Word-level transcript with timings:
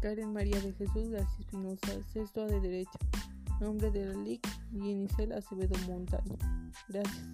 Karen 0.00 0.32
María 0.32 0.58
de 0.62 0.72
Jesús 0.72 1.10
García 1.10 1.40
Espinosa, 1.40 2.02
sexto 2.10 2.46
de 2.46 2.58
Derecho. 2.58 2.98
Nombre 3.60 3.90
de 3.90 4.06
la 4.06 4.14
LIC, 4.14 4.40
Yenicel 4.72 5.30
Acevedo 5.32 5.78
Montaño. 5.86 6.36
Gracias. 6.88 7.28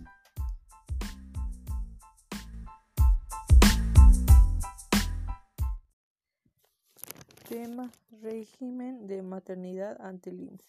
Tema 7.49 7.93
régimen 8.21 9.07
de 9.07 9.23
maternidad 9.23 10.01
ante 10.01 10.31
el 10.31 10.41
IMSS. 10.41 10.67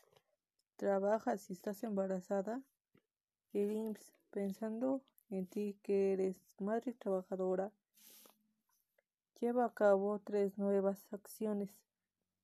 Trabaja 0.75 1.37
si 1.37 1.53
estás 1.53 1.83
embarazada. 1.83 2.61
El 3.53 3.71
IMSS, 3.71 4.13
pensando 4.29 5.01
en 5.31 5.47
ti 5.47 5.79
que 5.81 6.13
eres 6.13 6.35
madre 6.59 6.93
trabajadora, 6.93 7.71
lleva 9.39 9.65
a 9.65 9.73
cabo 9.73 10.19
tres 10.23 10.57
nuevas 10.57 11.05
acciones 11.11 11.69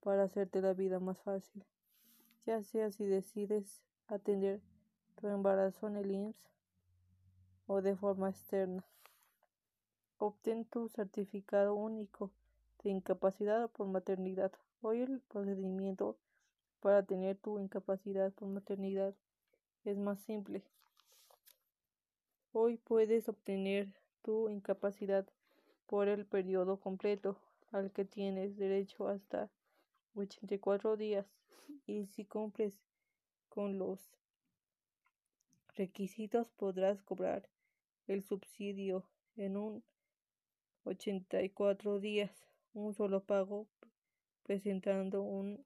para 0.02 0.24
hacerte 0.24 0.62
la 0.62 0.74
vida 0.74 1.00
más 1.00 1.18
fácil. 1.22 1.64
Ya 2.46 2.62
sea 2.62 2.92
si 2.92 3.06
decides 3.06 3.82
atender 4.08 4.62
tu 5.16 5.28
embarazo 5.28 5.88
en 5.88 5.98
el 5.98 6.12
IMSS 6.12 6.50
o 7.68 7.82
de 7.82 7.96
forma 7.96 8.30
externa. 8.30 8.84
Obtén 10.18 10.66
tu 10.66 10.90
certificado 10.90 11.74
único 11.74 12.32
de 12.84 12.92
incapacidad 12.92 13.70
por 13.72 13.88
maternidad. 13.88 14.52
Hoy 14.82 15.02
el 15.02 15.22
procedimiento 15.22 16.18
para 16.82 17.04
tener 17.04 17.38
tu 17.38 17.60
incapacidad 17.60 18.32
por 18.34 18.50
maternidad 18.50 19.16
es 19.86 19.98
más 19.98 20.20
simple. 20.20 20.64
Hoy 22.52 22.78
puedes 22.78 23.28
obtener 23.30 23.88
tu 24.22 24.50
incapacidad 24.50 25.26
por 25.94 26.08
el 26.08 26.26
periodo 26.26 26.80
completo 26.80 27.38
al 27.72 27.92
que 27.92 28.04
tienes 28.04 28.58
derecho 28.58 29.10
hasta 29.10 29.52
84 30.16 30.98
días 30.98 31.28
y 31.86 32.08
si 32.08 32.26
cumples 32.26 32.82
con 33.48 33.78
los 33.78 34.00
requisitos 35.76 36.50
podrás 36.58 37.04
cobrar 37.04 37.48
el 38.08 38.24
subsidio 38.24 39.08
en 39.36 39.56
un 39.56 39.84
84 40.84 42.00
días 42.00 42.44
un 42.74 42.96
solo 42.96 43.24
pago 43.24 43.68
presentando 44.42 45.22
un 45.22 45.64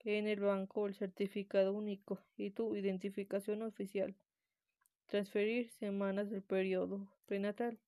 en 0.00 0.26
el 0.26 0.40
banco 0.40 0.88
el 0.88 0.96
certificado 0.96 1.74
único 1.74 2.18
y 2.36 2.50
tu 2.50 2.74
identificación 2.74 3.62
oficial. 3.62 4.16
Transferir 5.06 5.70
semanas 5.70 6.28
del 6.28 6.42
periodo 6.42 7.06
prenatal 7.26 7.78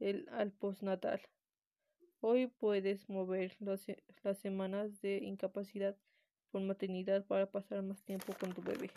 el, 0.00 0.28
al 0.30 0.52
postnatal. 0.52 1.20
Hoy 2.20 2.46
puedes 2.46 3.08
mover 3.08 3.56
las, 3.60 3.86
las 4.22 4.38
semanas 4.38 5.00
de 5.00 5.18
incapacidad 5.18 5.96
por 6.50 6.62
maternidad 6.62 7.26
para 7.26 7.50
pasar 7.50 7.82
más 7.82 8.02
tiempo 8.02 8.32
con 8.38 8.52
tu 8.54 8.62
bebé. 8.62 8.90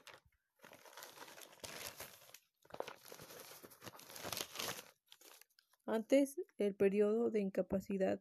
Antes, 5.86 6.40
el 6.58 6.76
periodo 6.76 7.32
de 7.32 7.40
incapacidad 7.40 8.20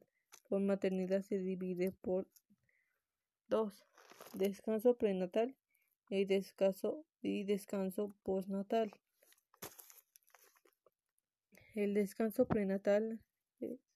por 0.49 0.61
maternidad 0.61 1.23
se 1.23 1.39
divide 1.39 1.91
por 1.91 2.27
dos, 3.49 3.85
descanso 4.35 4.97
prenatal 4.97 5.57
y 6.09 6.25
descanso, 6.25 7.05
y 7.23 7.45
descanso 7.45 8.15
postnatal. 8.23 8.93
El 11.77 11.93
descanso 11.93 12.47
prenatal 12.47 13.21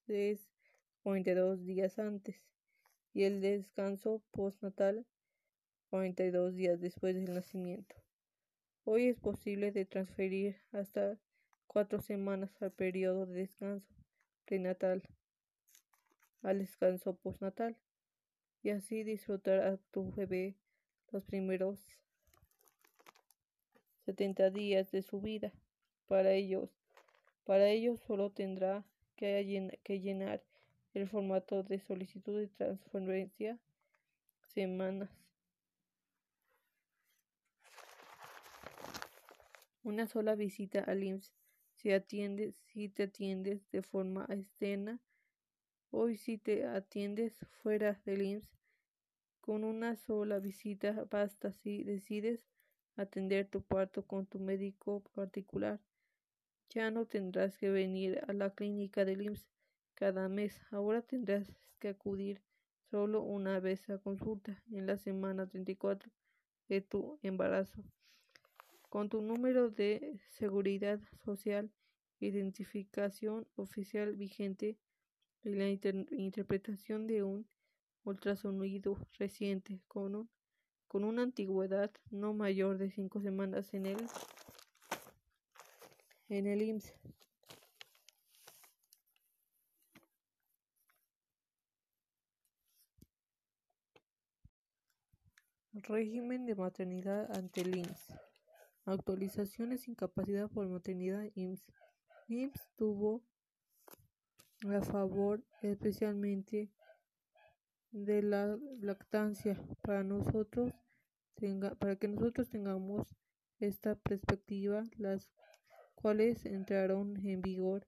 es 0.06 0.50
42 1.03 1.64
días 1.64 1.98
antes 1.98 2.36
y 3.14 3.23
el 3.23 3.41
descanso 3.41 4.23
postnatal 4.33 5.07
42 5.89 6.55
días 6.55 6.79
después 6.79 7.14
del 7.14 7.33
nacimiento. 7.33 7.96
Hoy 8.85 9.07
es 9.07 9.19
posible 9.19 9.73
de 9.73 9.86
transferir 9.86 10.58
hasta 10.73 11.19
cuatro 11.67 12.02
semanas 12.02 12.51
al 12.61 12.70
periodo 12.70 13.24
de 13.24 13.36
descanso 13.36 13.95
prenatal 14.45 15.02
al 16.42 16.58
descanso 16.58 17.17
postnatal 17.17 17.79
y 18.63 18.70
así 18.70 19.05
disfrutar 19.05 19.61
a 19.61 19.79
tu 19.90 20.13
bebé 20.13 20.55
los 21.13 21.24
primeros 21.24 21.80
70 24.05 24.51
días 24.51 24.90
de 24.90 25.01
su 25.01 25.23
vida. 25.23 25.55
Para 26.07 26.33
ellos, 26.33 26.80
para 27.50 27.68
ello 27.68 27.96
solo 27.96 28.30
tendrá 28.30 28.84
que, 29.16 29.44
llenar 29.44 30.40
el 30.94 31.08
formato 31.08 31.64
de 31.64 31.80
solicitud 31.80 32.38
de 32.38 32.46
transferencia 32.46 33.58
semanas. 34.55 35.11
Una 39.83 40.06
sola 40.06 40.36
visita 40.36 40.78
al 40.78 41.02
IMSS 41.02 41.33
si 41.74 41.90
atiendes, 41.90 42.55
si 42.68 42.89
te 42.89 43.02
atiendes 43.02 43.68
de 43.72 43.83
forma 43.83 44.27
externa 44.28 45.00
Hoy 45.90 46.18
si 46.18 46.39
te 46.39 46.64
atiendes 46.66 47.34
fuera 47.62 48.00
del 48.05 48.22
IMSS, 48.22 48.48
con 49.40 49.64
una 49.64 49.96
sola 49.96 50.39
visita 50.39 51.05
basta 51.10 51.50
si 51.50 51.83
decides 51.83 52.44
atender 52.94 53.48
tu 53.48 53.60
parto 53.60 54.06
con 54.06 54.24
tu 54.27 54.39
médico 54.39 55.02
particular. 55.16 55.80
Ya 56.70 56.91
no 56.91 57.05
tendrás 57.05 57.58
que 57.58 57.69
venir 57.69 58.20
a 58.29 58.33
la 58.33 58.51
clínica 58.51 59.05
del 59.05 59.23
IMSS 59.23 59.47
cada 59.95 60.29
mes. 60.29 60.63
Ahora 60.70 61.03
tendrás 61.03 61.53
que 61.81 61.89
acudir 61.89 62.42
solo 62.91 63.23
una 63.23 63.61
vez 63.61 63.91
a 63.91 63.98
consulta 63.98 64.63
en 64.70 64.86
la 64.86 64.97
semana 64.97 65.48
34 65.48 66.11
de 66.69 66.81
tu 66.81 67.19
embarazo. 67.23 67.83
Con 68.89 69.08
tu 69.08 69.20
número 69.20 69.70
de 69.70 70.20
seguridad 70.29 71.01
social, 71.25 71.70
identificación 72.20 73.47
oficial 73.57 74.14
vigente, 74.14 74.79
y 75.42 75.55
la 75.55 75.69
interpretación 75.69 77.07
de 77.07 77.23
un 77.23 77.48
ultrasonido 78.05 78.98
reciente 79.19 79.81
con, 79.89 80.29
con 80.87 81.05
una 81.05 81.23
antigüedad 81.23 81.91
no 82.11 82.35
mayor 82.35 82.79
de 82.79 82.91
cinco 82.91 83.20
semanas 83.20 83.73
en 83.73 83.87
el, 83.87 83.97
en 86.30 86.46
el 86.46 86.63
IMSS. 86.63 86.95
Régimen 95.73 96.46
de 96.46 96.55
maternidad 96.55 97.30
ante 97.36 97.63
el 97.63 97.77
IMSS. 97.77 98.14
Actualizaciones 98.85 99.89
incapacidad 99.89 100.48
por 100.48 100.69
maternidad 100.69 101.29
IMSS. 101.35 101.64
IMSS 102.29 102.70
tuvo 102.77 103.23
a 104.69 104.80
favor 104.83 105.42
especialmente 105.63 106.70
de 107.90 108.23
la 108.23 108.57
lactancia 108.80 109.61
para 109.83 110.05
nosotros 110.05 110.73
tenga, 111.35 111.74
para 111.74 111.96
que 111.96 112.07
nosotros 112.07 112.48
tengamos 112.51 113.17
esta 113.58 113.96
perspectiva 113.96 114.85
las 114.96 115.29
cuales 116.00 116.46
entraron 116.46 117.16
en 117.27 117.42
vigor 117.42 117.86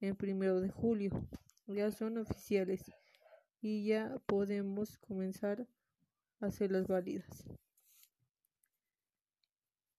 en 0.00 0.16
primero 0.16 0.60
de 0.60 0.70
julio. 0.70 1.10
Ya 1.66 1.90
son 1.90 2.18
oficiales 2.18 2.90
y 3.60 3.84
ya 3.86 4.16
podemos 4.26 4.98
comenzar 4.98 5.66
a 6.40 6.46
hacerlas 6.46 6.88
válidas 6.88 7.44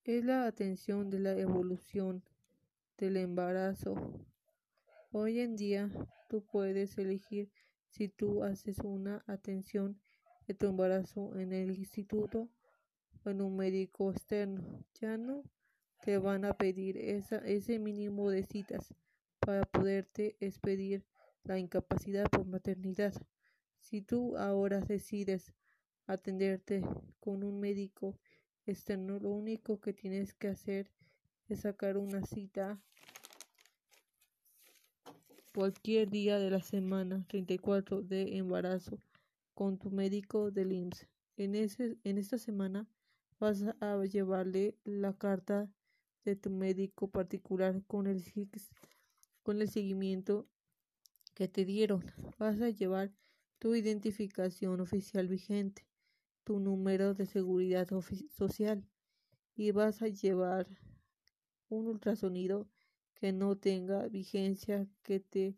es 0.03 0.25
la 0.25 0.47
atención 0.47 1.11
de 1.11 1.19
la 1.19 1.37
evolución 1.37 2.23
del 2.97 3.17
embarazo. 3.17 3.95
Hoy 5.11 5.39
en 5.39 5.55
día 5.55 5.91
tú 6.27 6.43
puedes 6.43 6.97
elegir 6.97 7.51
si 7.87 8.09
tú 8.09 8.43
haces 8.43 8.79
una 8.79 9.23
atención 9.27 10.01
de 10.47 10.55
tu 10.55 10.65
embarazo 10.65 11.37
en 11.37 11.53
el 11.53 11.69
instituto 11.71 12.49
o 13.23 13.29
en 13.29 13.41
un 13.41 13.55
médico 13.55 14.11
externo. 14.11 14.83
Ya 14.99 15.17
no 15.17 15.43
te 16.01 16.17
van 16.17 16.45
a 16.45 16.53
pedir 16.53 16.97
esa, 16.97 17.37
ese 17.37 17.79
mínimo 17.79 18.29
de 18.29 18.43
citas 18.43 18.93
para 19.39 19.63
poderte 19.63 20.35
expedir 20.39 21.05
la 21.43 21.59
incapacidad 21.59 22.29
por 22.29 22.45
maternidad. 22.45 23.13
Si 23.79 24.01
tú 24.01 24.37
ahora 24.37 24.79
decides 24.81 25.53
atenderte 26.07 26.83
con 27.19 27.43
un 27.43 27.59
médico 27.59 28.17
externo, 28.65 29.19
lo 29.19 29.29
único 29.29 29.79
que 29.79 29.93
tienes 29.93 30.33
que 30.33 30.47
hacer 30.49 30.91
es 31.47 31.61
sacar 31.61 31.97
una 31.97 32.23
cita 32.23 32.81
cualquier 35.53 36.09
día 36.09 36.39
de 36.39 36.49
la 36.49 36.61
semana 36.61 37.25
34 37.27 38.01
de 38.01 38.37
embarazo 38.37 38.99
con 39.53 39.77
tu 39.77 39.91
médico 39.91 40.49
del 40.49 40.71
IMSS. 40.71 41.07
En, 41.37 41.55
ese, 41.55 41.97
en 42.03 42.17
esta 42.17 42.37
semana 42.37 42.87
vas 43.39 43.63
a 43.79 44.03
llevarle 44.05 44.75
la 44.83 45.13
carta 45.13 45.69
de 46.25 46.35
tu 46.35 46.49
médico 46.49 47.09
particular 47.09 47.83
con 47.87 48.07
el, 48.07 48.23
con 49.43 49.61
el 49.61 49.69
seguimiento 49.69 50.47
que 51.33 51.47
te 51.47 51.65
dieron. 51.65 52.03
Vas 52.37 52.61
a 52.61 52.69
llevar 52.69 53.11
tu 53.59 53.75
identificación 53.75 54.81
oficial 54.81 55.27
vigente, 55.27 55.87
tu 56.43 56.59
número 56.59 57.13
de 57.13 57.25
seguridad 57.25 57.87
social 58.29 58.83
y 59.55 59.71
vas 59.71 60.01
a 60.01 60.07
llevar 60.07 60.67
un 61.69 61.87
ultrasonido 61.87 62.67
que 63.15 63.31
no 63.31 63.55
tenga 63.55 64.07
vigencia 64.07 64.87
que 65.03 65.19
te 65.19 65.55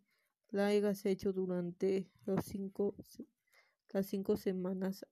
la 0.49 0.67
hayas 0.67 1.05
hecho 1.05 1.33
durante 1.33 2.11
los 2.25 2.45
cinco, 2.45 2.95
las 3.89 4.05
cinco 4.05 4.37
semanas. 4.37 5.05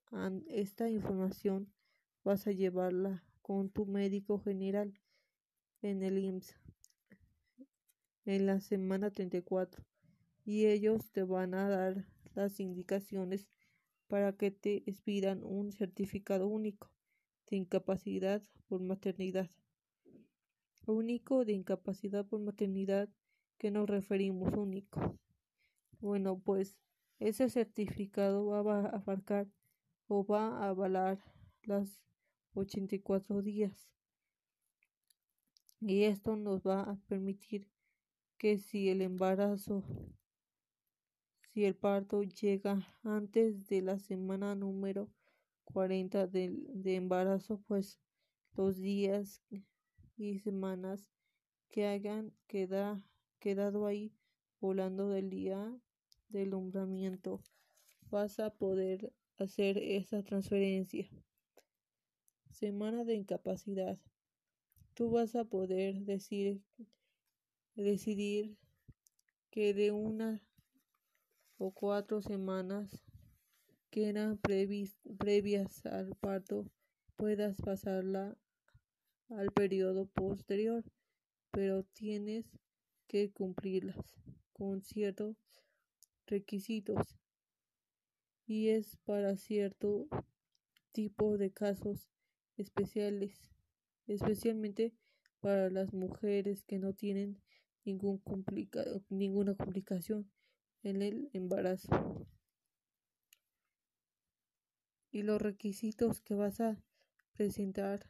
Esta 0.47 0.89
información 0.89 1.71
vas 2.23 2.45
a 2.47 2.51
llevarla 2.51 3.23
con 3.41 3.69
tu 3.69 3.85
médico 3.85 4.37
general 4.37 5.00
en 5.81 6.03
el 6.03 6.17
IMSS 6.19 6.61
en 8.25 8.45
la 8.45 8.59
semana 8.59 9.09
34 9.09 9.83
y 10.45 10.67
ellos 10.67 11.11
te 11.11 11.23
van 11.23 11.53
a 11.53 11.67
dar 11.67 12.05
las 12.33 12.59
indicaciones 12.59 13.47
para 14.07 14.33
que 14.33 14.51
te 14.51 14.89
expidan 14.89 15.43
un 15.43 15.71
certificado 15.71 16.47
único 16.47 16.91
de 17.49 17.57
incapacidad 17.57 18.41
por 18.67 18.81
maternidad. 18.81 19.49
Único 20.85 21.45
de 21.45 21.53
incapacidad 21.53 22.25
por 22.25 22.41
maternidad 22.41 23.09
que 23.57 23.71
nos 23.71 23.89
referimos 23.89 24.53
único. 24.53 25.17
Bueno, 25.99 26.39
pues 26.39 26.77
ese 27.19 27.49
certificado 27.49 28.45
va 28.45 28.59
a 28.59 28.89
abarcar 28.89 29.47
o 30.07 30.25
va 30.25 30.57
a 30.57 30.69
avalar 30.69 31.23
las 31.63 32.03
84 32.53 33.41
días. 33.41 33.91
Y 35.81 36.03
esto 36.03 36.35
nos 36.35 36.61
va 36.61 36.81
a 36.81 36.95
permitir 37.07 37.67
que 38.37 38.59
si 38.59 38.89
el 38.89 39.01
embarazo, 39.01 39.83
si 41.51 41.65
el 41.65 41.75
parto 41.75 42.21
llega 42.21 42.87
antes 43.03 43.67
de 43.67 43.81
la 43.81 43.97
semana 43.97 44.53
número 44.53 45.09
40 45.65 46.27
de, 46.27 46.53
de 46.67 46.95
embarazo, 46.95 47.63
pues 47.67 47.99
los 48.53 48.77
días 48.77 49.41
y 50.17 50.37
semanas 50.39 51.09
que 51.69 51.87
hayan 51.87 52.31
queda, 52.45 53.03
quedado 53.39 53.87
ahí 53.87 54.13
volando 54.59 55.09
del 55.09 55.31
día 55.31 55.75
del 56.29 56.51
nombramiento, 56.51 57.41
vas 58.11 58.39
a 58.39 58.51
poder 58.51 59.11
hacer 59.37 59.79
esa 59.79 60.21
transferencia. 60.21 61.09
Semana 62.51 63.03
de 63.03 63.15
incapacidad. 63.15 63.97
Tú 64.93 65.09
vas 65.09 65.35
a 65.35 65.45
poder 65.45 66.01
decir, 66.05 66.61
decidir 67.75 68.57
que 69.49 69.73
de 69.73 69.91
una 69.91 70.41
o 71.57 71.71
cuatro 71.71 72.21
semanas 72.21 73.03
que 73.89 74.09
eran 74.09 74.37
previas 74.37 75.85
al 75.85 76.15
parto 76.15 76.65
puedas 77.15 77.57
pasarla 77.57 78.37
al 79.29 79.51
periodo 79.51 80.07
posterior, 80.07 80.83
pero 81.51 81.83
tienes 81.83 82.45
que 83.07 83.31
cumplirlas 83.31 84.15
con 84.53 84.81
ciertos 84.81 85.37
requisitos. 86.25 87.17
Y 88.47 88.69
es 88.69 88.97
para 89.05 89.37
cierto 89.37 90.07
tipo 90.91 91.37
de 91.37 91.51
casos 91.51 92.09
especiales, 92.57 93.53
especialmente 94.13 94.93
para 95.39 95.69
las 95.69 95.93
mujeres 95.93 96.63
que 96.63 96.79
no 96.79 96.93
tienen 96.93 97.41
ningún 97.85 98.21
ninguna 99.09 99.55
complicación 99.55 100.29
en 100.83 101.01
el 101.01 101.29
embarazo. 101.33 102.27
Y 105.11 105.23
los 105.23 105.41
requisitos 105.41 106.21
que 106.21 106.35
vas 106.35 106.61
a 106.61 106.81
presentar 107.33 108.09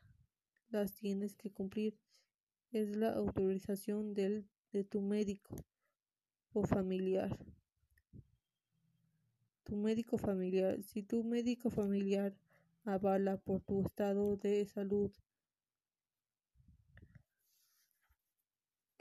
las 0.69 0.93
tienes 0.93 1.35
que 1.35 1.51
cumplir. 1.51 1.97
Es 2.71 2.95
la 2.95 3.13
autorización 3.13 4.13
del, 4.13 4.47
de 4.71 4.83
tu 4.83 5.01
médico 5.01 5.55
o 6.53 6.63
familiar. 6.63 7.37
Tu 9.63 9.75
médico 9.75 10.17
familiar. 10.17 10.81
Si 10.83 11.03
tu 11.03 11.23
médico 11.23 11.69
familiar 11.69 12.35
avala 12.85 13.37
por 13.37 13.61
tu 13.61 13.81
estado 13.81 14.37
de 14.37 14.65
salud 14.65 15.11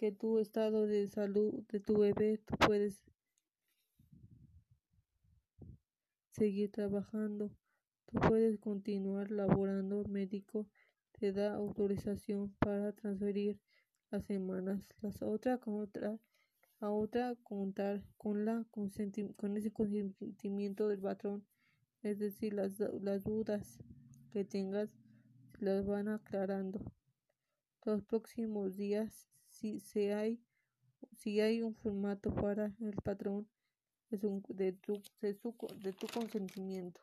que 0.01 0.13
tu 0.13 0.39
estado 0.39 0.87
de 0.87 1.09
salud 1.09 1.63
de 1.69 1.79
tu 1.79 1.99
bebé 1.99 2.39
tú 2.39 2.57
puedes 2.57 3.05
seguir 6.31 6.73
trabajando. 6.73 7.51
Tú 8.07 8.19
puedes 8.27 8.59
continuar 8.59 9.31
laborando. 9.31 10.03
Médico 10.05 10.67
te 11.19 11.33
da 11.33 11.53
autorización 11.53 12.51
para 12.61 12.93
transferir 12.93 13.61
las 14.11 14.25
semanas. 14.25 14.89
Las 15.03 15.21
otras 15.21 15.61
con 15.61 15.83
otra 15.83 16.19
a 16.79 16.91
otra 16.91 17.35
contar 17.43 18.03
con 18.17 18.47
la 18.47 18.65
con 18.73 19.57
ese 19.59 19.71
consentimiento 19.71 20.89
del 20.89 21.01
patrón. 21.01 21.45
Es 22.03 22.19
decir 22.19 22.55
las, 22.55 22.81
las 23.03 23.25
dudas 23.25 23.85
que 24.33 24.47
tengas 24.47 24.97
las 25.59 25.85
van 25.85 26.09
aclarando. 26.09 26.81
Los 27.85 28.03
próximos 28.03 28.79
días 28.79 29.27
si, 29.61 30.09
hay, 30.09 30.41
si 31.13 31.41
hay 31.41 31.63
un 31.63 31.75
formato 31.75 32.35
para 32.35 32.75
el 32.81 32.95
patrón 33.03 33.49
de, 34.11 34.73
tu, 34.73 35.03
de, 35.21 35.35
su, 35.35 35.55
de 35.83 35.93
tu 35.93 36.07
consentimiento. 36.09 37.01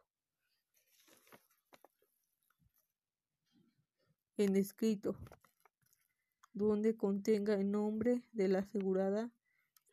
En 4.38 4.56
escrito, 4.56 5.16
donde 6.54 6.96
contenga 6.96 7.56
el 7.56 7.72
nombre 7.72 8.22
de 8.34 8.48
la 8.48 8.60
asegurada, 8.60 9.32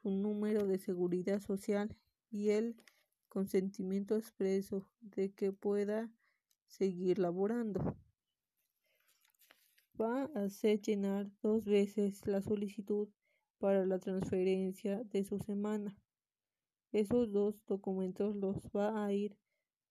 su 0.02 0.10
número 0.10 0.66
de 0.66 0.78
seguridad 0.78 1.40
social 1.40 1.96
y 2.30 2.50
el 2.50 2.76
consentimiento 3.28 4.16
expreso 4.16 4.86
de 5.00 5.32
que 5.32 5.52
pueda 5.52 6.10
seguir 6.66 7.18
laborando 7.18 7.96
va 10.00 10.30
a 10.34 10.44
hacer 10.44 10.80
llenar 10.80 11.30
dos 11.42 11.64
veces 11.64 12.26
la 12.26 12.40
solicitud 12.42 13.08
para 13.58 13.86
la 13.86 13.98
transferencia 13.98 15.02
de 15.04 15.24
su 15.24 15.38
semana. 15.38 15.96
Esos 16.92 17.32
dos 17.32 17.64
documentos 17.66 18.36
los 18.36 18.56
va 18.74 19.04
a 19.04 19.12
ir 19.12 19.36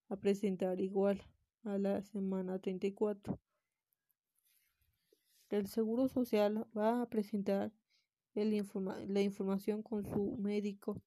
a 0.09 0.15
presentar 0.15 0.79
igual 0.79 1.21
a 1.63 1.77
la 1.77 2.01
semana 2.03 2.59
34. 2.59 3.39
El 5.49 5.67
Seguro 5.67 6.07
Social 6.07 6.67
va 6.75 7.01
a 7.01 7.09
presentar 7.09 7.71
la 8.33 9.21
información 9.21 9.83
con 9.83 10.05
su 10.05 10.37
médico 10.37 11.01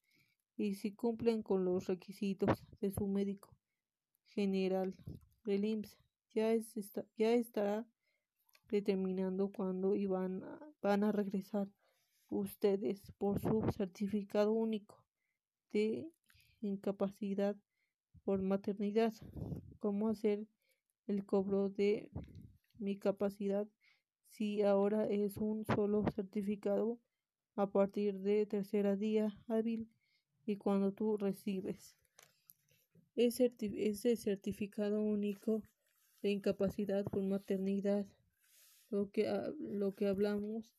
y 0.56 0.74
si 0.74 0.92
cumplen 0.92 1.42
con 1.42 1.64
los 1.64 1.86
requisitos 1.86 2.64
de 2.80 2.90
su 2.92 3.06
médico 3.08 3.56
general 4.26 4.94
del 5.44 5.64
IMSS 5.64 5.98
ya, 6.34 6.52
es, 6.52 6.74
ya 7.16 7.32
estará 7.32 7.86
determinando 8.70 9.50
cuándo 9.50 9.94
iban 9.94 10.42
van 10.82 11.04
a 11.04 11.12
regresar 11.12 11.68
ustedes 12.28 13.12
por 13.18 13.40
su 13.40 13.62
certificado 13.72 14.52
único 14.52 15.04
de 15.72 16.10
incapacidad 16.60 17.56
por 18.24 18.42
maternidad. 18.42 19.12
¿Cómo 19.78 20.08
hacer 20.08 20.46
el 21.06 21.24
cobro 21.24 21.68
de 21.68 22.10
mi 22.78 22.96
capacidad 22.96 23.68
si 24.28 24.62
ahora 24.62 25.06
es 25.06 25.36
un 25.36 25.64
solo 25.64 26.04
certificado 26.14 26.98
a 27.54 27.70
partir 27.70 28.18
de 28.20 28.44
tercera 28.46 28.96
día 28.96 29.34
hábil 29.48 29.88
y 30.44 30.56
cuando 30.56 30.92
tú 30.92 31.16
recibes 31.16 31.96
ese 33.16 34.16
certificado 34.16 35.00
único 35.00 35.62
de 36.20 36.30
incapacidad 36.30 37.04
por 37.04 37.22
maternidad 37.22 38.06
lo 38.90 39.10
que, 39.10 39.30
lo 39.58 39.94
que 39.94 40.06
hablamos 40.06 40.72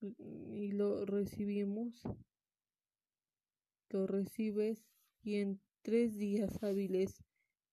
y 0.00 0.72
lo 0.72 1.06
recibimos, 1.06 2.02
lo 3.90 4.06
recibes 4.06 4.84
y 5.22 5.36
en 5.36 5.60
tres 5.82 6.16
días 6.16 6.62
hábiles 6.62 7.22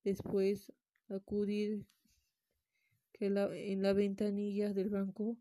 después 0.03 0.72
acudir 1.10 1.86
que 3.13 3.29
la, 3.29 3.55
en 3.55 3.81
la 3.81 3.93
ventanilla 3.93 4.74
del 4.74 4.89
banco 4.89 5.38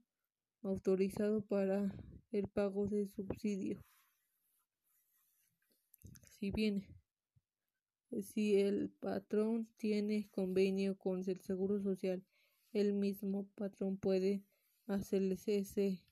autorizado 0.62 1.42
para 1.42 1.94
el 2.32 2.48
pago 2.48 2.86
de 2.86 3.06
subsidio. 3.06 3.82
Si 6.38 6.50
bien 6.50 6.84
si 8.22 8.56
el 8.56 8.90
patrón 8.90 9.68
tiene 9.76 10.28
convenio 10.30 10.96
con 10.96 11.22
el 11.28 11.40
Seguro 11.40 11.80
Social 11.80 12.24
el 12.72 12.92
mismo 12.92 13.46
patrón 13.54 13.96
puede 13.96 14.44
hacerles 14.86 15.46
ese, 15.48 16.02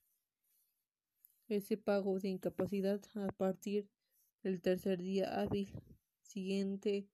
ese 1.49 1.77
pago 1.77 2.19
de 2.19 2.29
incapacidad 2.29 3.01
a 3.15 3.29
partir 3.29 3.89
del 4.43 4.61
tercer 4.61 5.03
día 5.03 5.41
hábil. 5.41 5.73
Si 6.23 6.41
paciente 6.41 7.09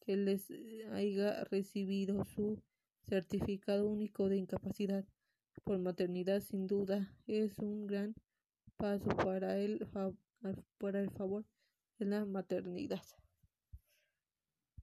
que 0.00 0.16
les 0.16 0.50
haya 0.92 1.44
recibido 1.44 2.24
su 2.24 2.62
certificado 3.02 3.88
único 3.88 4.28
de 4.28 4.36
incapacidad 4.36 5.04
por 5.64 5.78
maternidad 5.78 6.40
sin 6.40 6.66
duda 6.66 7.12
es 7.26 7.58
un 7.58 7.86
gran 7.86 8.14
paso 8.76 9.08
para 9.08 9.58
el, 9.58 9.86
para 10.78 11.00
el 11.00 11.10
favor 11.10 11.44
de 11.98 12.06
la 12.06 12.24
maternidad. 12.24 13.02